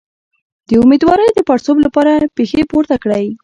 [0.67, 3.25] د امیدوارۍ د پړسوب لپاره پښې پورته کړئ